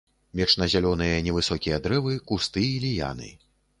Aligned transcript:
Вечназялёныя 0.39 1.19
невысокія 1.27 1.77
дрэвы, 1.89 2.17
кусты 2.33 2.67
і 2.73 2.81
ліяны. 2.87 3.29